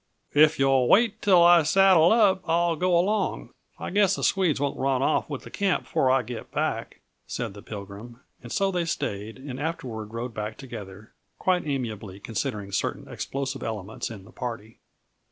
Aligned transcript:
"If 0.33 0.57
you'll 0.57 0.87
wait 0.87 1.21
till 1.21 1.43
I 1.43 1.61
saddle 1.61 2.11
up, 2.11 2.41
I'll 2.49 2.75
go 2.75 2.97
along. 2.97 3.51
I 3.77 3.91
guess 3.91 4.15
the 4.15 4.23
Svenskies 4.23 4.59
won't 4.59 4.79
run 4.79 5.03
off 5.03 5.29
with 5.29 5.43
the 5.43 5.51
camp 5.51 5.83
before 5.83 6.09
I 6.09 6.23
get 6.23 6.51
back," 6.51 7.01
said 7.27 7.53
the 7.53 7.61
Pilgrim, 7.61 8.19
and 8.41 8.51
so 8.51 8.71
they 8.71 8.85
stayed, 8.85 9.37
and 9.37 9.59
afterward 9.59 10.11
rode 10.11 10.33
back 10.33 10.57
together 10.57 11.13
quite 11.37 11.67
amiably 11.67 12.19
considering 12.19 12.71
certain 12.71 13.07
explosive 13.07 13.61
elements 13.61 14.09
in 14.09 14.23
the 14.25 14.31
party. 14.31 14.79